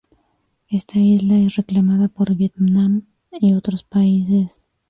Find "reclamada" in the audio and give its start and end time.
1.57-2.07